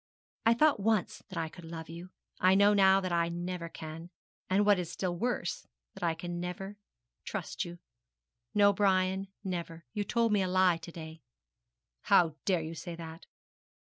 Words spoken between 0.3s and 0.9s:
'I thought